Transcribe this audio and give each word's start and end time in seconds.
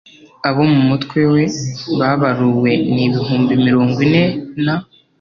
abo 0.47 0.61
mu 0.73 0.81
mutwe 0.89 1.19
we 1.33 1.43
babaruwe 1.99 2.71
ni 2.93 3.01
ibihumbi 3.07 3.53
mirongo 3.65 3.97
ine 4.07 4.23
na 4.65 4.75